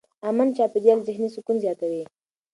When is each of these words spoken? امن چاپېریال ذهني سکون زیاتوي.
امن 0.29 0.47
چاپېریال 0.57 0.99
ذهني 1.07 1.29
سکون 1.35 1.57
زیاتوي. 1.63 2.03